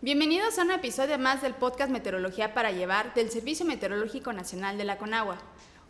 Bienvenidos 0.00 0.56
a 0.56 0.62
un 0.62 0.70
episodio 0.70 1.18
más 1.18 1.42
del 1.42 1.54
podcast 1.54 1.90
Meteorología 1.90 2.54
para 2.54 2.70
Llevar 2.70 3.14
del 3.14 3.30
Servicio 3.30 3.66
Meteorológico 3.66 4.32
Nacional 4.32 4.78
de 4.78 4.84
la 4.84 4.96
Conagua. 4.96 5.38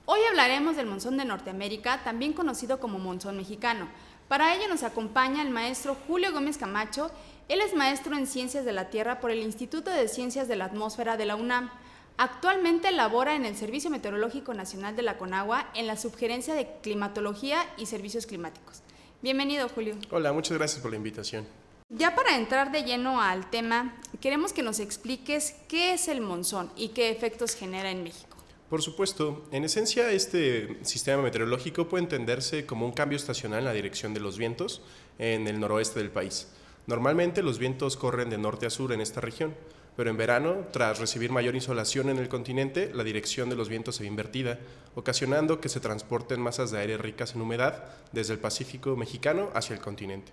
Hoy 0.07 0.21
hablaremos 0.31 0.77
del 0.77 0.87
monzón 0.87 1.19
de 1.19 1.27
Norteamérica, 1.27 2.03
también 2.05 2.33
conocido 2.33 2.81
como 2.81 2.99
monzón 2.99 3.37
mexicano. 3.37 3.87
Para 4.27 4.55
ello 4.55 4.67
nos 4.67 4.83
acompaña 4.83 5.43
el 5.43 5.51
maestro 5.51 5.95
Julio 6.07 6.33
Gómez 6.33 6.57
Camacho. 6.57 7.11
Él 7.49 7.61
es 7.61 7.75
maestro 7.75 8.17
en 8.17 8.27
Ciencias 8.27 8.65
de 8.65 8.73
la 8.73 8.89
Tierra 8.89 9.21
por 9.21 9.31
el 9.31 9.43
Instituto 9.43 9.91
de 9.91 10.09
Ciencias 10.09 10.49
de 10.49 10.57
la 10.57 10.65
Atmósfera 10.65 11.19
de 11.19 11.27
la 11.27 11.37
UNAM. 11.37 11.71
Actualmente 12.17 12.91
labora 12.93 13.35
en 13.35 13.45
el 13.45 13.57
Servicio 13.57 13.91
Meteorológico 13.91 14.55
Nacional 14.55 14.97
de 14.97 15.03
la 15.03 15.19
Conagua 15.19 15.69
en 15.75 15.87
la 15.87 15.99
Subgerencia 15.99 16.55
de 16.55 16.67
Climatología 16.83 17.59
y 17.77 17.85
Servicios 17.85 18.25
Climáticos. 18.25 18.81
Bienvenido, 19.21 19.69
Julio. 19.69 19.97
Hola, 20.11 20.33
muchas 20.33 20.57
gracias 20.57 20.81
por 20.81 20.93
la 20.93 20.97
invitación. 20.97 21.68
Ya 21.91 22.15
para 22.15 22.37
entrar 22.37 22.71
de 22.71 22.83
lleno 22.83 23.23
al 23.23 23.49
tema, 23.49 23.97
queremos 24.21 24.53
que 24.53 24.63
nos 24.63 24.79
expliques 24.79 25.55
qué 25.69 25.95
es 25.95 26.09
el 26.09 26.21
monzón 26.21 26.71
y 26.77 26.89
qué 26.89 27.11
efectos 27.11 27.55
genera 27.55 27.91
en 27.91 28.03
México. 28.03 28.37
Por 28.69 28.83
supuesto, 28.83 29.47
en 29.53 29.65
esencia 29.65 30.11
este 30.11 30.85
sistema 30.85 31.23
meteorológico 31.23 31.89
puede 31.89 32.05
entenderse 32.05 32.67
como 32.67 32.85
un 32.85 32.93
cambio 32.93 33.17
estacional 33.17 33.61
en 33.61 33.65
la 33.65 33.73
dirección 33.73 34.13
de 34.13 34.21
los 34.21 34.37
vientos 34.37 34.83
en 35.19 35.49
el 35.49 35.59
noroeste 35.61 36.01
del 36.01 36.11
país. 36.11 36.49
Normalmente 36.87 37.43
los 37.43 37.59
vientos 37.59 37.97
corren 37.97 38.29
de 38.29 38.37
norte 38.37 38.67
a 38.67 38.71
sur 38.71 38.93
en 38.93 39.01
esta 39.01 39.23
región, 39.23 39.55
pero 39.97 40.11
en 40.11 40.19
verano, 40.19 40.67
tras 40.71 40.99
recibir 40.99 41.33
mayor 41.33 41.55
insolación 41.55 42.11
en 42.11 42.19
el 42.19 42.29
continente, 42.29 42.91
la 42.93 43.03
dirección 43.03 43.49
de 43.49 43.57
los 43.57 43.71
vientos 43.71 43.97
se 43.97 44.03
ve 44.03 44.09
invertida, 44.09 44.59
ocasionando 44.95 45.59
que 45.63 45.71
se 45.71 45.81
transporten 45.81 46.39
masas 46.39 46.71
de 46.71 46.81
aire 46.81 46.99
ricas 46.99 47.35
en 47.35 47.41
humedad 47.41 47.85
desde 48.13 48.35
el 48.35 48.41
Pacífico 48.41 48.95
mexicano 48.95 49.49
hacia 49.55 49.73
el 49.73 49.81
continente. 49.81 50.33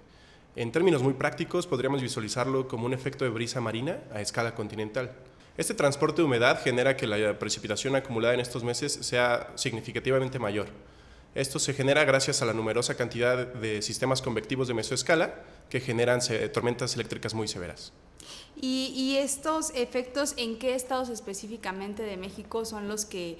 En 0.55 0.71
términos 0.71 1.03
muy 1.03 1.13
prácticos, 1.13 1.67
podríamos 1.67 2.01
visualizarlo 2.01 2.69
como 2.69 2.85
un 2.85 2.93
efecto 2.93 3.25
de 3.25 3.29
brisa 3.29 3.59
marina 3.59 3.99
a 4.13 4.21
escala 4.21 4.55
continental. 4.55 5.11
Este 5.57 5.73
transporte 5.73 6.21
de 6.21 6.25
humedad 6.25 6.61
genera 6.63 6.95
que 6.95 7.07
la 7.07 7.37
precipitación 7.37 7.95
acumulada 7.95 8.33
en 8.33 8.39
estos 8.39 8.63
meses 8.63 8.93
sea 8.93 9.51
significativamente 9.55 10.39
mayor. 10.39 10.67
Esto 11.33 11.59
se 11.59 11.73
genera 11.73 12.05
gracias 12.05 12.41
a 12.41 12.45
la 12.45 12.53
numerosa 12.53 12.95
cantidad 12.95 13.45
de 13.45 13.81
sistemas 13.81 14.21
convectivos 14.21 14.69
de 14.69 14.73
mesoescala 14.73 15.43
que 15.69 15.81
generan 15.81 16.21
tormentas 16.53 16.95
eléctricas 16.95 17.33
muy 17.33 17.49
severas. 17.49 17.91
¿Y, 18.55 18.93
¿Y, 18.95 19.17
estos 19.17 19.71
efectos 19.75 20.33
en 20.37 20.57
qué 20.57 20.75
estados 20.75 21.09
específicamente 21.09 22.03
de 22.03 22.15
México 22.15 22.63
son 22.63 22.87
los 22.87 23.03
que, 23.03 23.37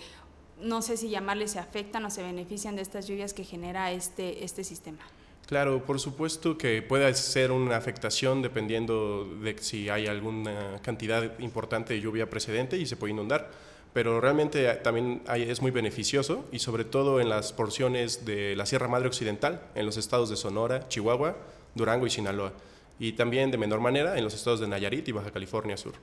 no 0.60 0.82
sé 0.82 0.98
si 0.98 1.10
llamarles, 1.10 1.52
se 1.52 1.60
afectan 1.60 2.04
o 2.04 2.10
se 2.10 2.22
benefician 2.22 2.76
de 2.76 2.82
estas 2.82 3.08
lluvias 3.08 3.34
que 3.34 3.46
genera 3.46 3.94
este, 3.94 4.44
este 4.44 4.66
sistema? 4.66 5.00
Claro, 5.46 5.86
por 5.86 6.00
supuesto 6.00 6.58
que 6.58 6.82
puede 6.82 7.14
ser 7.14 7.52
una 7.52 7.78
afectación 7.78 8.42
dependiendo 8.42 9.26
de 9.42 9.56
si 9.60 9.90
hay 9.90 10.08
alguna 10.08 10.80
cantidad 10.82 11.38
importante 11.38 11.94
de 11.94 12.02
lluvia 12.02 12.28
precedente 12.28 12.78
y 12.78 12.88
se 12.88 12.98
puede 12.98 13.14
inundar, 13.14 13.52
pero 13.94 14.20
realmente 14.20 14.74
también 14.78 15.22
es 15.36 15.62
muy 15.62 15.70
beneficioso 15.70 16.46
y 16.52 16.58
sobre 16.58 16.84
todo 16.84 17.22
en 17.22 17.30
las 17.30 17.54
porciones 17.54 18.26
de 18.26 18.56
la 18.56 18.66
Sierra 18.66 18.88
Madre 18.88 19.08
Occidental, 19.08 19.62
en 19.76 19.86
los 19.86 19.98
estados 19.98 20.32
de 20.32 20.36
Sonora, 20.36 20.88
Chihuahua, 20.90 21.38
Durango 21.76 22.08
y 22.08 22.10
Sinaloa, 22.10 22.52
y 22.98 23.14
también 23.14 23.52
de 23.52 23.60
menor 23.60 23.82
manera 23.82 24.18
en 24.18 24.24
los 24.24 24.34
estados 24.34 24.60
de 24.60 24.68
Nayarit 24.68 25.08
y 25.08 25.12
Baja 25.12 25.30
California 25.30 25.78
Sur. 25.78 25.94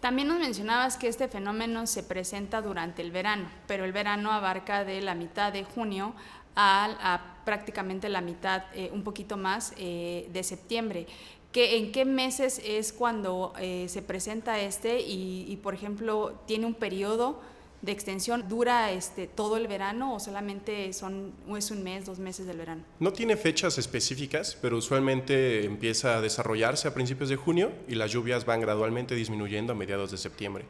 También 0.00 0.28
nos 0.28 0.38
mencionabas 0.38 0.96
que 0.96 1.08
este 1.08 1.28
fenómeno 1.28 1.86
se 1.86 2.02
presenta 2.02 2.62
durante 2.62 3.02
el 3.02 3.10
verano, 3.10 3.50
pero 3.66 3.84
el 3.84 3.92
verano 3.92 4.30
abarca 4.30 4.84
de 4.84 5.02
la 5.02 5.14
mitad 5.14 5.52
de 5.52 5.64
junio 5.64 6.14
a, 6.56 7.36
prácticamente 7.44 8.08
la 8.08 8.20
mitad, 8.20 8.64
eh, 8.74 8.90
un 8.92 9.02
poquito 9.02 9.36
más, 9.36 9.72
eh, 9.76 10.28
de 10.32 10.42
septiembre. 10.42 11.06
¿Que, 11.52 11.78
¿En 11.78 11.90
qué 11.90 12.04
meses 12.04 12.60
es 12.64 12.92
cuando 12.92 13.52
eh, 13.58 13.86
se 13.88 14.02
presenta 14.02 14.60
este 14.60 15.00
y, 15.00 15.58
por 15.62 15.74
ejemplo, 15.74 16.38
tiene 16.46 16.66
un 16.66 16.74
periodo 16.74 17.40
de 17.82 17.90
extensión? 17.90 18.48
¿Dura 18.48 18.92
este, 18.92 19.26
todo 19.26 19.56
el 19.56 19.66
verano 19.66 20.14
o 20.14 20.20
solamente 20.20 20.92
son, 20.92 21.32
es 21.56 21.72
un 21.72 21.82
mes, 21.82 22.06
dos 22.06 22.20
meses 22.20 22.46
del 22.46 22.58
verano? 22.58 22.84
No 23.00 23.12
tiene 23.12 23.36
fechas 23.36 23.78
específicas, 23.78 24.56
pero 24.62 24.76
usualmente 24.76 25.64
empieza 25.64 26.18
a 26.18 26.20
desarrollarse 26.20 26.86
a 26.86 26.94
principios 26.94 27.28
de 27.28 27.36
junio 27.36 27.72
y 27.88 27.96
las 27.96 28.12
lluvias 28.12 28.44
van 28.44 28.60
gradualmente 28.60 29.16
disminuyendo 29.16 29.72
a 29.72 29.76
mediados 29.76 30.12
de 30.12 30.18
septiembre. 30.18 30.66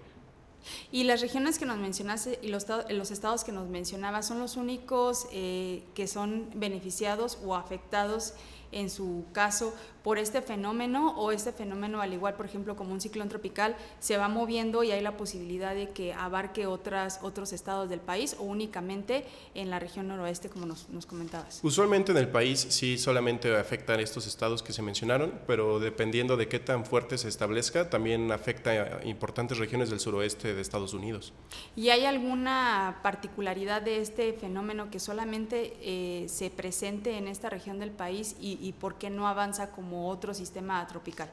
Y 0.92 1.04
las 1.04 1.20
regiones 1.20 1.58
que 1.58 1.66
nos 1.66 1.78
mencionaste 1.78 2.38
y 2.42 2.48
los, 2.48 2.66
los 2.88 3.10
estados 3.10 3.44
que 3.44 3.52
nos 3.52 3.68
mencionabas 3.68 4.26
son 4.26 4.40
los 4.40 4.56
únicos 4.56 5.26
eh, 5.32 5.82
que 5.94 6.06
son 6.06 6.48
beneficiados 6.54 7.38
o 7.44 7.54
afectados 7.54 8.34
en 8.72 8.90
su 8.90 9.24
caso 9.32 9.74
por 10.02 10.18
este 10.18 10.40
fenómeno 10.40 11.14
o 11.16 11.32
este 11.32 11.52
fenómeno 11.52 12.00
al 12.00 12.12
igual 12.12 12.34
por 12.34 12.46
ejemplo 12.46 12.76
como 12.76 12.92
un 12.92 13.00
ciclón 13.00 13.28
tropical 13.28 13.76
se 13.98 14.16
va 14.16 14.28
moviendo 14.28 14.82
y 14.82 14.92
hay 14.92 15.02
la 15.02 15.16
posibilidad 15.16 15.74
de 15.74 15.90
que 15.90 16.14
abarque 16.14 16.66
otras, 16.66 17.20
otros 17.22 17.52
estados 17.52 17.90
del 17.90 18.00
país 18.00 18.36
o 18.38 18.44
únicamente 18.44 19.24
en 19.54 19.70
la 19.70 19.78
región 19.78 20.08
noroeste 20.08 20.48
como 20.48 20.66
nos, 20.66 20.88
nos 20.88 21.06
comentabas. 21.06 21.60
Usualmente 21.62 22.12
en 22.12 22.18
el 22.18 22.28
país 22.28 22.66
sí 22.70 22.96
solamente 22.96 23.54
afectan 23.56 24.00
estos 24.00 24.26
estados 24.26 24.62
que 24.62 24.72
se 24.72 24.82
mencionaron, 24.82 25.38
pero 25.46 25.80
dependiendo 25.80 26.36
de 26.36 26.48
qué 26.48 26.58
tan 26.58 26.84
fuerte 26.84 27.18
se 27.18 27.28
establezca 27.28 27.90
también 27.90 28.32
afecta 28.32 28.70
a 28.70 29.06
importantes 29.06 29.58
regiones 29.58 29.90
del 29.90 30.00
suroeste 30.00 30.54
de 30.54 30.60
Estados 30.60 30.94
Unidos. 30.94 31.32
¿Y 31.76 31.90
hay 31.90 32.04
alguna 32.04 33.00
particularidad 33.02 33.82
de 33.82 34.00
este 34.00 34.32
fenómeno 34.32 34.90
que 34.90 35.00
solamente 35.00 35.76
eh, 35.80 36.28
se 36.28 36.50
presente 36.50 37.16
en 37.16 37.28
esta 37.28 37.50
región 37.50 37.78
del 37.78 37.90
país 37.90 38.36
y, 38.40 38.58
y 38.60 38.72
por 38.72 38.96
qué 38.96 39.10
no 39.10 39.26
avanza 39.26 39.70
como 39.70 40.08
otro 40.08 40.34
sistema 40.34 40.86
tropical? 40.86 41.30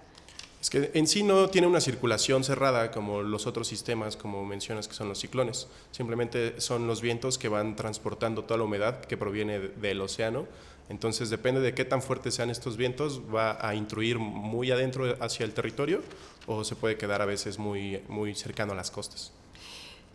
Es 0.59 0.71
que 0.71 0.89
en 0.95 1.07
sí 1.07 1.21
no 1.21 1.49
tiene 1.49 1.67
una 1.67 1.79
circulación 1.79 2.43
cerrada 2.43 2.89
como 2.89 3.21
los 3.21 3.45
otros 3.45 3.67
sistemas, 3.67 4.17
como 4.17 4.43
mencionas 4.43 4.87
que 4.87 4.95
son 4.95 5.07
los 5.07 5.19
ciclones. 5.19 5.67
Simplemente 5.91 6.59
son 6.59 6.87
los 6.87 7.01
vientos 7.01 7.37
que 7.37 7.47
van 7.47 7.75
transportando 7.75 8.43
toda 8.43 8.57
la 8.57 8.63
humedad 8.63 9.01
que 9.01 9.17
proviene 9.17 9.59
del 9.59 10.01
océano. 10.01 10.47
Entonces 10.89 11.29
depende 11.29 11.61
de 11.61 11.73
qué 11.73 11.85
tan 11.85 12.01
fuertes 12.01 12.33
sean 12.33 12.49
estos 12.49 12.75
vientos, 12.75 13.21
va 13.33 13.57
a 13.65 13.75
intruir 13.75 14.17
muy 14.17 14.71
adentro 14.71 15.15
hacia 15.19 15.45
el 15.45 15.53
territorio 15.53 16.01
o 16.47 16.63
se 16.63 16.75
puede 16.75 16.97
quedar 16.97 17.21
a 17.21 17.25
veces 17.25 17.59
muy, 17.59 18.01
muy 18.07 18.33
cercano 18.33 18.71
a 18.73 18.75
las 18.75 18.89
costas. 18.89 19.33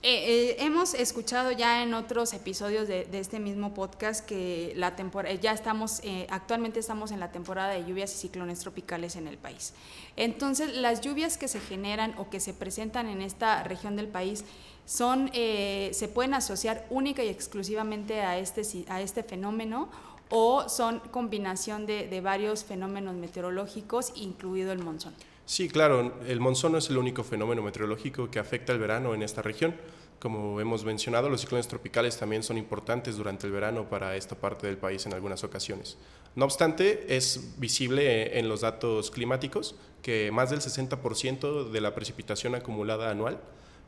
Eh, 0.04 0.56
eh, 0.56 0.56
hemos 0.58 0.94
escuchado 0.94 1.52
ya 1.52 1.84
en 1.84 1.94
otros 1.94 2.32
episodios 2.32 2.88
de, 2.88 3.06
este 3.12 3.38
mismo 3.38 3.72
podcast 3.72 4.26
que 4.26 4.72
la 4.74 4.96
temporada, 4.96 5.32
ya 5.36 5.52
estamos, 5.52 6.00
eh, 6.02 6.26
actualmente 6.28 6.80
estamos 6.80 7.12
en 7.12 7.20
la 7.20 7.30
temporada 7.30 7.72
de 7.72 7.84
lluvias 7.86 8.12
y 8.12 8.18
ciclones 8.18 8.58
tropicales 8.58 9.14
en 9.14 9.28
el 9.28 9.38
país. 9.38 9.74
Entonces, 10.16 10.74
las 10.74 11.02
lluvias 11.02 11.38
que 11.38 11.46
se 11.46 11.60
generan 11.60 12.16
o 12.18 12.30
que 12.30 12.40
se 12.40 12.52
presentan 12.52 13.06
en 13.06 13.22
esta 13.22 13.62
región 13.62 13.94
del 13.94 14.08
país 14.08 14.44
son, 14.86 15.30
se 15.32 16.10
pueden 16.12 16.34
asociar 16.34 16.84
única 16.90 17.22
y 17.22 17.28
exclusivamente 17.28 18.22
a 18.22 18.38
este, 18.38 18.62
a 18.88 19.00
este 19.00 19.22
fenómeno 19.22 19.88
o 20.30 20.68
son 20.68 20.98
combinación 21.12 21.86
de 21.86 22.20
varios 22.20 22.64
fenómenos 22.64 23.14
meteorológicos, 23.14 24.12
incluido 24.16 24.72
el 24.72 24.80
monzón. 24.80 25.14
Sí, 25.44 25.68
claro, 25.68 26.14
el 26.26 26.40
monzón 26.40 26.72
no 26.72 26.78
es 26.78 26.88
el 26.88 26.96
único 26.96 27.24
fenómeno 27.24 27.62
meteorológico 27.62 28.30
que 28.30 28.38
afecta 28.38 28.72
el 28.72 28.78
verano 28.78 29.14
en 29.14 29.22
esta 29.22 29.42
región. 29.42 29.74
Como 30.22 30.60
hemos 30.60 30.84
mencionado, 30.84 31.28
los 31.28 31.40
ciclones 31.40 31.66
tropicales 31.66 32.16
también 32.16 32.44
son 32.44 32.56
importantes 32.56 33.16
durante 33.16 33.48
el 33.48 33.52
verano 33.52 33.88
para 33.88 34.14
esta 34.14 34.36
parte 34.36 34.68
del 34.68 34.78
país 34.78 35.04
en 35.04 35.14
algunas 35.14 35.42
ocasiones. 35.42 35.98
No 36.36 36.44
obstante, 36.44 37.16
es 37.16 37.58
visible 37.58 38.38
en 38.38 38.48
los 38.48 38.60
datos 38.60 39.10
climáticos 39.10 39.74
que 40.00 40.30
más 40.30 40.50
del 40.50 40.60
60% 40.60 41.72
de 41.72 41.80
la 41.80 41.96
precipitación 41.96 42.54
acumulada 42.54 43.10
anual 43.10 43.40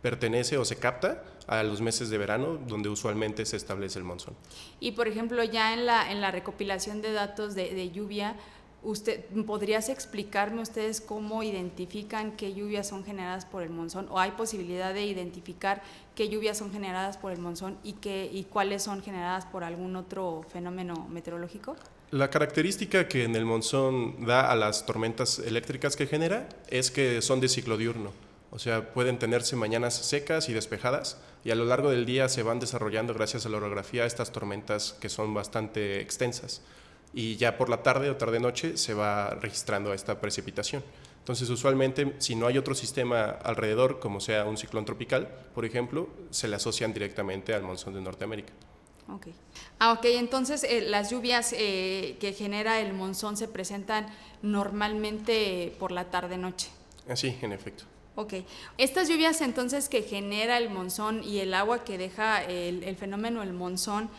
pertenece 0.03 0.59
o 0.59 0.65
se 0.65 0.75
capta 0.75 1.23
a 1.47 1.63
los 1.63 1.81
meses 1.81 2.11
de 2.11 2.19
verano, 2.19 2.59
donde 2.67 2.89
usualmente 2.89 3.47
se 3.47 3.57
establece 3.57 4.01
el 4.01 4.05
monzón. 4.05 4.35
Y 4.81 4.91
por 4.91 5.07
ejemplo, 5.07 5.45
ya 5.45 5.73
en 5.73 5.87
la, 5.87 6.31
recopilación 6.33 7.01
de 7.01 7.13
datos 7.13 7.55
de 7.55 7.91
lluvia, 7.93 8.35
Usted, 8.85 9.25
¿Podrías 9.47 9.89
explicarme 9.89 10.61
ustedes 10.61 11.01
cómo 11.01 11.43
identifican 11.43 12.33
qué 12.33 12.53
lluvias 12.53 12.87
son 12.87 13.03
generadas 13.03 13.47
por 13.47 13.63
el 13.63 13.71
monzón? 13.71 14.07
¿O 14.11 14.21
hay 14.21 14.33
posibilidad 14.33 14.93
de 14.93 15.05
identificar 15.05 15.83
qué 16.15 16.29
lluvias 16.29 16.59
son 16.59 16.71
generadas 16.71 17.17
por 17.17 17.33
el 17.33 17.39
monzón 17.39 17.79
y, 17.83 17.97
y 18.05 18.47
cuáles 18.51 18.83
son 18.83 19.03
generadas 19.03 19.47
por 19.47 19.65
algún 19.65 19.97
otro 19.97 20.45
fenómeno 20.53 21.09
meteorológico? 21.11 21.77
La 22.11 22.29
característica 22.29 23.09
que 23.09 23.25
en 23.25 23.35
el 23.37 23.47
monzón 23.47 24.27
da 24.27 24.53
a 24.53 24.55
las 24.55 24.85
tormentas 24.85 25.39
eléctricas 25.39 25.97
que 25.97 26.07
genera 26.07 26.47
es 26.69 26.91
que 26.91 27.23
son 27.23 27.41
de 27.41 27.49
ciclo 27.49 27.79
diurno. 27.79 28.13
O 28.51 28.59
sea, 28.59 28.93
pueden 28.93 29.19
tenerse 29.19 29.57
mañanas 29.57 29.95
secas 29.95 30.51
y 30.51 30.53
despejadas 30.53 31.19
y 31.43 31.51
a 31.51 31.55
lo 31.55 31.65
largo 31.65 31.91
del 31.91 32.05
día 32.05 32.29
se 32.29 32.43
van 32.43 32.61
desarrollando 32.61 33.15
gracias 33.15 33.47
a 33.47 33.49
la 33.49 33.57
orografía 33.57 34.05
estas 34.05 34.31
tormentas 34.31 34.95
que 35.01 35.09
son 35.09 35.33
bastante 35.33 36.01
extensas 36.01 36.63
y 37.15 37.37
ya 37.37 37.57
por 37.57 37.69
la 37.69 37.83
tarde 37.83 38.11
o 38.11 38.17
tarde-noche 38.17 38.77
se 38.77 38.93
va 38.93 39.31
registrando 39.31 39.95
esta 39.95 40.21
precipitación. 40.21 40.83
Entonces, 41.21 41.49
usualmente, 41.49 42.15
si 42.19 42.35
no 42.35 42.47
hay 42.47 42.59
otro 42.59 42.75
sistema 42.75 43.25
alrededor, 43.25 43.99
como 43.99 44.21
sea 44.21 44.45
un 44.45 44.59
ciclón 44.59 44.85
tropical, 44.85 45.29
por 45.55 45.65
ejemplo, 45.65 46.09
se 46.31 46.49
le 46.49 46.57
asocian 46.57 46.93
directamente 46.93 47.55
al 47.55 47.63
monzón 47.63 47.95
de 47.95 48.03
Norteamérica. 48.03 48.53
Ok. 49.09 49.29
Ah, 49.79 49.93
ok, 49.93 50.05
entonces 50.05 50.65
eh, 50.65 50.83
las 50.83 51.11
lluvias 51.11 51.55
eh, 51.57 52.17
que 52.21 52.33
genera 52.33 52.81
el 52.81 52.93
monzón 52.93 53.37
se 53.37 53.49
presentan 53.49 54.07
normalmente 54.43 55.75
por 55.79 55.93
la 55.93 56.11
tarde-noche. 56.11 56.69
Así, 57.09 57.37
en 57.41 57.53
efecto. 57.53 57.85
Ok. 58.17 58.35
Estas 58.77 59.09
lluvias 59.09 59.41
entonces 59.41 59.89
que 59.89 60.03
genera 60.03 60.59
el 60.59 60.71
monzón 60.71 61.23
y 61.25 61.39
el 61.39 61.55
agua 61.55 61.85
que 61.85 61.99
deja 61.99 62.45
el, 62.45 62.85
el 62.85 62.97
fenómeno 62.97 63.43
el 63.43 63.53
monzón, 63.53 64.11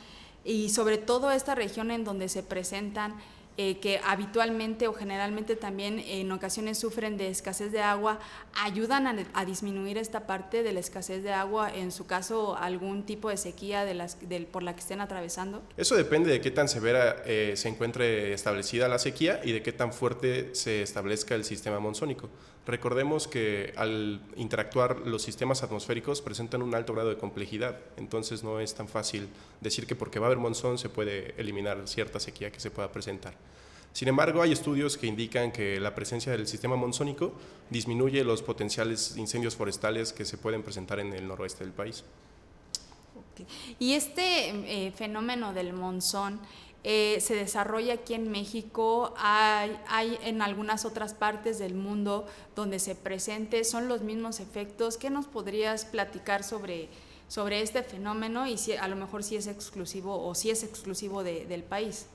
y 0.45 0.69
sobre 0.69 0.97
todo 0.97 1.31
esta 1.31 1.55
región 1.55 1.91
en 1.91 2.03
donde 2.05 2.29
se 2.29 2.43
presentan 2.43 3.15
eh, 3.57 3.79
que 3.79 4.01
habitualmente 4.03 4.89
o 4.89 4.93
generalmente 4.93 5.55
también 5.55 5.99
en 5.99 6.29
ocasiones 6.33 6.77
sufren 6.77 7.15
de 7.15 7.29
escasez 7.29 7.71
de 7.71 7.81
agua, 7.81 8.19
ayudan 8.53 9.07
a, 9.33 9.45
disminuir 9.45 9.97
esta 9.97 10.27
parte 10.27 10.61
de 10.61 10.73
la 10.73 10.81
escasez 10.81 11.23
de 11.23 11.31
agua, 11.31 11.73
en 11.73 11.93
su 11.93 12.05
caso 12.05 12.57
algún 12.57 13.05
tipo 13.05 13.29
de 13.29 13.37
sequía 13.37 13.85
de 13.85 13.93
las, 13.93 14.17
por 14.51 14.61
la 14.61 14.73
que 14.73 14.81
estén 14.81 14.99
atravesando? 14.99 15.61
Eso 15.77 15.95
depende 15.95 16.31
de 16.31 16.41
qué 16.41 16.51
tan 16.51 16.67
severa 16.67 17.23
eh, 17.25 17.53
se 17.55 17.69
encuentre 17.69 18.33
establecida 18.33 18.89
la 18.89 18.99
sequía 18.99 19.39
y 19.43 19.53
de 19.53 19.61
qué 19.61 19.71
tan 19.71 19.93
fuerte 19.93 20.53
se 20.53 20.81
establezca 20.81 21.35
el 21.35 21.45
sistema 21.45 21.79
monzónico. 21.79 22.29
Recordemos 22.67 23.27
que 23.27 23.73
al 23.77 24.21
interactuar 24.35 25.01
los 25.05 25.21
sistemas 25.21 25.61
atmosféricos 25.61 26.21
presentan 26.21 26.61
un 26.63 26.73
alto 26.73 26.93
grado 26.93 27.09
de 27.09 27.17
complejidad, 27.17 27.79
entonces 27.95 28.43
no 28.43 28.59
es 28.59 28.73
tan 28.73 28.87
fácil 28.87 29.29
decir 29.61 29.85
que 29.85 29.95
porque 29.95 30.19
va 30.19 30.25
a 30.25 30.29
haber 30.29 30.39
monzón 30.39 30.77
se 30.77 30.89
puede 30.89 31.35
eliminar 31.37 31.87
cierta 31.87 32.19
sequía 32.19 32.51
que 32.51 32.59
se 32.59 32.71
pueda 32.71 32.91
presentar. 32.91 33.35
Sin 33.95 34.09
embargo, 34.09 34.41
hay 34.41 34.51
estudios 34.51 34.97
que 34.97 35.07
indican 35.07 35.53
que 35.53 35.79
la 35.79 35.95
presencia 35.95 36.33
del 36.33 36.47
sistema 36.47 36.75
monzónico 36.75 37.31
disminuye 37.69 38.25
los 38.25 38.41
potenciales 38.41 39.15
incendios 39.15 39.55
forestales 39.55 40.11
que 40.11 40.25
se 40.25 40.37
pueden 40.37 40.63
presentar 40.63 40.99
en 40.99 41.13
el 41.13 41.25
noroeste 41.25 41.63
del 41.63 41.71
país. 41.71 42.03
Y 43.79 43.93
este 43.93 44.49
eh, 44.49 44.91
fenómeno 44.91 45.53
del 45.53 45.71
monzón 45.71 46.41
eh, 46.83 47.19
se 47.21 47.35
desarrolla 47.35 47.93
aquí 47.93 48.15
en 48.15 48.29
México, 48.29 49.13
hay, 49.17 50.19
en 50.23 50.41
algunas 50.41 50.83
otras 50.83 51.13
partes 51.13 51.57
del 51.57 51.73
mundo 51.73 52.27
donde 52.53 52.79
se 52.79 52.95
presente, 52.95 53.63
son 53.63 53.87
los 53.87 54.01
mismos 54.01 54.41
efectos. 54.41 54.97
¿Qué 54.97 55.09
nos 55.09 55.25
podrías 55.25 55.85
platicar 55.85 56.43
sobre, 56.43 56.89
sobre 57.29 57.61
este 57.61 57.81
fenómeno 57.81 58.45
y 58.45 58.57
si 58.57 58.73
a 58.73 58.89
lo 58.89 58.97
mejor 58.97 59.23
si 59.23 59.37
es 59.37 59.47
exclusivo 59.47 60.21
o 60.21 60.35
si 60.35 60.49
es 60.49 60.63
exclusivo 60.63 61.23
del 61.23 61.63
país? 61.63 62.07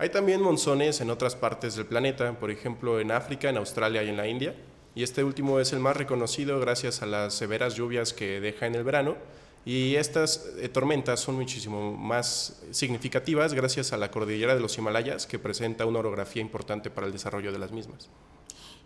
Hay 0.00 0.10
también 0.10 0.40
monzones 0.40 1.00
en 1.00 1.10
otras 1.10 1.34
partes 1.34 1.74
del 1.74 1.86
planeta, 1.86 2.32
por 2.38 2.52
ejemplo 2.52 3.00
en 3.00 3.10
África, 3.10 3.48
en 3.48 3.56
Australia 3.56 4.04
y 4.04 4.08
en 4.08 4.16
la 4.16 4.28
India, 4.28 4.54
y 4.94 5.02
este 5.02 5.24
último 5.24 5.58
es 5.58 5.72
el 5.72 5.80
más 5.80 5.96
reconocido 5.96 6.60
gracias 6.60 7.02
a 7.02 7.06
las 7.06 7.34
severas 7.34 7.74
lluvias 7.74 8.12
que 8.12 8.40
deja 8.40 8.66
en 8.66 8.76
el 8.76 8.84
verano, 8.84 9.16
y 9.64 9.96
estas 9.96 10.54
eh, 10.60 10.68
tormentas 10.68 11.18
son 11.18 11.34
muchísimo 11.34 11.96
más 11.96 12.62
significativas 12.70 13.54
gracias 13.54 13.92
a 13.92 13.96
la 13.96 14.12
cordillera 14.12 14.54
de 14.54 14.60
los 14.60 14.78
Himalayas, 14.78 15.26
que 15.26 15.40
presenta 15.40 15.84
una 15.84 15.98
orografía 15.98 16.42
importante 16.42 16.90
para 16.90 17.08
el 17.08 17.12
desarrollo 17.12 17.50
de 17.50 17.58
las 17.58 17.72
mismas. 17.72 18.08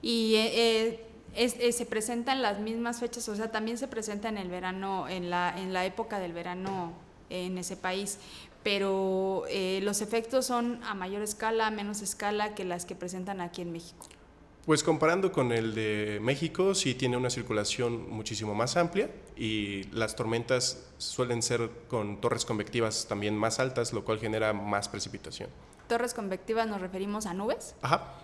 Y 0.00 0.36
eh, 0.36 0.98
eh, 1.34 1.72
se 1.72 1.84
presenta 1.84 2.32
en 2.32 2.40
las 2.40 2.58
mismas 2.58 3.00
fechas, 3.00 3.28
o 3.28 3.36
sea, 3.36 3.52
también 3.52 3.76
se 3.76 3.86
presenta 3.86 4.30
en 4.30 4.38
el 4.38 4.48
verano, 4.48 5.06
en 5.10 5.28
la, 5.28 5.54
en 5.58 5.74
la 5.74 5.84
época 5.84 6.18
del 6.18 6.32
verano 6.32 6.94
en 7.28 7.56
ese 7.58 7.76
país 7.76 8.18
pero 8.62 9.44
eh, 9.48 9.80
los 9.82 10.00
efectos 10.00 10.46
son 10.46 10.82
a 10.84 10.94
mayor 10.94 11.22
escala, 11.22 11.66
a 11.66 11.70
menos 11.70 12.02
escala 12.02 12.54
que 12.54 12.64
las 12.64 12.84
que 12.86 12.94
presentan 12.94 13.40
aquí 13.40 13.62
en 13.62 13.72
México. 13.72 14.08
Pues 14.64 14.84
comparando 14.84 15.32
con 15.32 15.50
el 15.50 15.74
de 15.74 16.20
México, 16.22 16.76
sí 16.76 16.94
tiene 16.94 17.16
una 17.16 17.30
circulación 17.30 18.08
muchísimo 18.08 18.54
más 18.54 18.76
amplia 18.76 19.10
y 19.36 19.84
las 19.90 20.14
tormentas 20.14 20.86
suelen 20.98 21.42
ser 21.42 21.68
con 21.88 22.20
torres 22.20 22.44
convectivas 22.44 23.06
también 23.08 23.36
más 23.36 23.58
altas, 23.58 23.92
lo 23.92 24.04
cual 24.04 24.20
genera 24.20 24.52
más 24.52 24.88
precipitación. 24.88 25.50
¿Torres 25.88 26.14
convectivas 26.14 26.68
nos 26.68 26.80
referimos 26.80 27.26
a 27.26 27.34
nubes? 27.34 27.74
Ajá. 27.82 28.14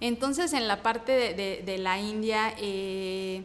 Entonces, 0.00 0.52
en 0.52 0.68
la 0.68 0.82
parte 0.82 1.34
de, 1.34 1.78
la 1.78 1.98
India, 1.98 2.54
eh, 2.58 3.44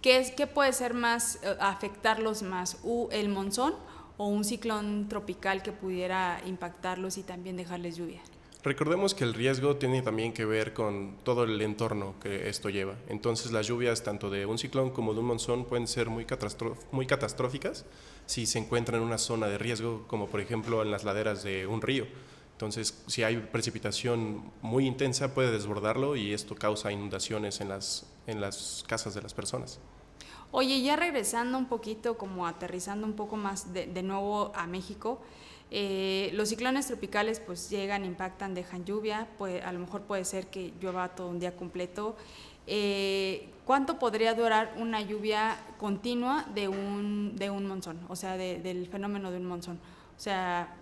¿qué, 0.00 0.32
¿qué, 0.36 0.46
puede 0.46 0.72
ser 0.72 0.94
más, 0.94 1.40
eh, 1.42 1.56
afectarlos 1.58 2.42
más? 2.42 2.76
¿El 3.10 3.28
monzón 3.28 3.74
o 4.22 4.26
un 4.28 4.44
ciclón 4.44 5.08
tropical 5.08 5.62
que 5.64 5.72
pudiera 5.72 6.40
impactarlos 6.46 7.18
y 7.18 7.24
también 7.24 7.56
dejarles 7.56 7.96
lluvia. 7.96 8.20
Recordemos 8.62 9.14
que 9.14 9.24
el 9.24 9.34
riesgo 9.34 9.74
tiene 9.74 10.02
también 10.02 10.32
que 10.32 10.44
ver 10.44 10.72
con 10.72 11.16
todo 11.24 11.42
el 11.42 11.60
entorno 11.60 12.14
que 12.22 12.48
esto 12.48 12.70
lleva. 12.70 12.94
Entonces 13.08 13.50
las 13.50 13.66
lluvias 13.66 14.04
tanto 14.04 14.30
de 14.30 14.46
un 14.46 14.58
ciclón 14.58 14.90
como 14.90 15.12
de 15.12 15.18
un 15.18 15.26
monzón 15.26 15.64
pueden 15.64 15.88
ser 15.88 16.08
muy, 16.08 16.24
catastróficas 16.24 17.84
si 18.26 18.46
se 18.46 18.60
encuentran 18.60 19.00
en 19.00 19.06
una 19.08 19.18
zona 19.18 19.48
de 19.48 19.58
riesgo, 19.58 20.04
como 20.06 20.28
por 20.28 20.40
ejemplo 20.40 20.82
en 20.82 20.92
las 20.92 21.02
laderas 21.02 21.42
de 21.42 21.66
un 21.66 21.82
río. 21.82 22.06
Entonces, 22.52 23.02
si 23.08 23.24
hay 23.24 23.38
precipitación 23.38 24.52
muy 24.62 24.86
intensa, 24.86 25.34
puede 25.34 25.50
desbordarlo 25.50 26.14
y 26.14 26.32
esto 26.32 26.54
causa 26.54 26.92
inundaciones 26.92 27.60
en 27.60 27.70
las 28.40 28.84
casas 28.86 29.14
de 29.14 29.22
las 29.22 29.34
personas. 29.34 29.80
Oye, 30.54 30.82
ya 30.82 30.96
regresando 30.96 31.56
un 31.56 31.64
poquito, 31.64 32.18
como 32.18 32.46
aterrizando 32.46 33.06
un 33.06 33.14
poco 33.14 33.36
más 33.36 33.72
de, 33.72 34.02
nuevo 34.02 34.52
a 34.54 34.66
México, 34.66 35.18
eh, 35.70 36.28
los 36.34 36.50
ciclones 36.50 36.86
tropicales 36.86 37.40
pues 37.40 37.70
llegan, 37.70 38.04
impactan, 38.04 38.52
dejan 38.52 38.84
lluvia, 38.84 39.28
pues, 39.38 39.64
a 39.64 39.72
lo 39.72 39.78
mejor 39.78 40.02
puede 40.02 40.26
ser 40.26 40.48
que 40.48 40.74
llueva 40.78 41.08
todo 41.08 41.28
un 41.28 41.40
día 41.40 41.56
completo. 41.56 42.16
Eh, 42.66 43.48
¿Cuánto 43.64 43.98
podría 43.98 44.34
durar 44.34 44.74
una 44.76 45.00
lluvia 45.00 45.56
continua 45.78 46.44
de 46.54 46.68
un, 46.68 47.34
de 47.34 47.48
un 47.48 47.66
monzón, 47.66 47.98
o 48.10 48.14
sea, 48.14 48.36
del 48.36 48.86
fenómeno 48.88 49.30
de 49.30 49.38
un 49.38 49.46
monzón? 49.46 49.80
O 50.18 50.20
sea, 50.20 50.76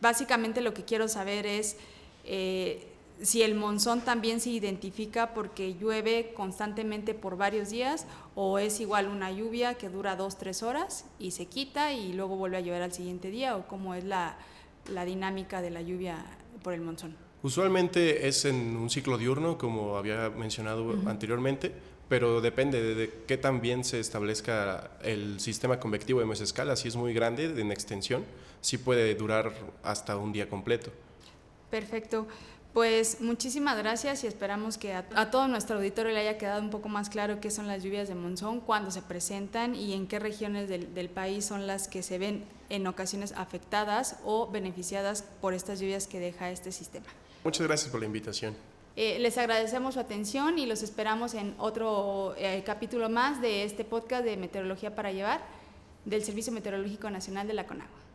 básicamente 0.00 0.62
lo 0.62 0.72
que 0.72 0.84
quiero 0.84 1.08
saber 1.08 1.46
es... 1.46 1.76
Eh, 2.24 2.94
si 3.22 3.42
el 3.42 3.54
monzón 3.54 4.00
también 4.02 4.40
se 4.40 4.50
identifica 4.50 5.34
porque 5.34 5.74
llueve 5.74 6.32
constantemente 6.34 7.14
por 7.14 7.36
varios 7.36 7.70
días 7.70 8.06
o 8.34 8.58
es 8.58 8.80
igual 8.80 9.08
una 9.08 9.32
lluvia 9.32 9.74
que 9.74 9.88
dura 9.88 10.16
dos, 10.16 10.38
tres 10.38 10.62
horas 10.62 11.04
y 11.18 11.32
se 11.32 11.46
quita 11.46 11.92
y 11.92 12.12
luego 12.12 12.36
vuelve 12.36 12.58
a 12.58 12.60
llover 12.60 12.82
al 12.82 12.92
siguiente 12.92 13.30
día 13.30 13.56
o 13.56 13.66
cómo 13.66 13.94
es 13.94 14.04
la, 14.04 14.36
dinámica 15.04 15.60
de 15.60 15.70
la 15.70 15.82
lluvia 15.82 16.24
por 16.62 16.72
el 16.72 16.80
monzón. 16.80 17.14
Usualmente 17.42 18.26
es 18.26 18.44
en 18.44 18.76
un 18.76 18.90
ciclo 18.90 19.18
diurno, 19.18 19.58
como 19.58 19.96
había 19.96 20.30
mencionado 20.30 20.94
anteriormente, 21.06 21.72
pero 22.08 22.40
depende 22.40 22.94
de 22.94 23.12
qué 23.26 23.36
tan 23.36 23.60
bien 23.60 23.84
se 23.84 24.00
establezca 24.00 24.92
el 25.02 25.38
sistema 25.40 25.78
convectivo 25.78 26.20
de 26.20 26.26
mesescala. 26.26 26.74
Si 26.74 26.88
es 26.88 26.96
muy 26.96 27.12
grande 27.12 27.44
en 27.44 27.70
extensión, 27.70 28.24
sí 28.60 28.78
puede 28.78 29.14
durar 29.14 29.52
hasta 29.82 30.16
un 30.16 30.32
día 30.32 30.48
completo. 30.48 30.90
Perfecto. 31.70 32.26
Pues 32.78 33.20
muchísimas 33.20 33.76
gracias 33.76 34.22
y 34.22 34.28
esperamos 34.28 34.78
que 34.78 34.94
a, 34.94 35.02
todo 35.32 35.48
nuestro 35.48 35.78
auditorio 35.78 36.12
le 36.12 36.20
haya 36.20 36.38
quedado 36.38 36.62
un 36.62 36.70
poco 36.70 36.88
más 36.88 37.10
claro 37.10 37.40
qué 37.40 37.50
son 37.50 37.66
las 37.66 37.82
lluvias 37.82 38.06
de 38.06 38.14
monzón, 38.14 38.60
cuándo 38.60 38.92
se 38.92 39.02
presentan 39.02 39.74
y 39.74 39.94
en 39.94 40.06
qué 40.06 40.20
regiones 40.20 40.68
del, 40.68 41.08
país 41.08 41.44
son 41.44 41.66
las 41.66 41.88
que 41.88 42.04
se 42.04 42.18
ven 42.18 42.44
en 42.68 42.86
ocasiones 42.86 43.32
afectadas 43.32 44.20
o 44.24 44.46
beneficiadas 44.48 45.24
por 45.40 45.54
estas 45.54 45.80
lluvias 45.80 46.06
que 46.06 46.20
deja 46.20 46.52
este 46.52 46.70
sistema. 46.70 47.06
Muchas 47.42 47.66
gracias 47.66 47.90
por 47.90 47.98
la 47.98 48.06
invitación. 48.06 48.54
Eh, 48.94 49.18
les 49.18 49.36
agradecemos 49.38 49.94
su 49.94 50.00
atención 50.00 50.60
y 50.60 50.66
los 50.66 50.84
esperamos 50.84 51.34
en 51.34 51.56
otro 51.58 52.36
eh, 52.38 52.62
capítulo 52.64 53.08
más 53.08 53.40
de 53.40 53.64
este 53.64 53.84
podcast 53.84 54.24
de 54.24 54.36
Meteorología 54.36 54.94
para 54.94 55.10
Llevar 55.10 55.40
del 56.04 56.22
Servicio 56.22 56.52
Meteorológico 56.52 57.10
Nacional 57.10 57.48
de 57.48 57.54
la 57.54 57.66
CONAGUA. 57.66 58.07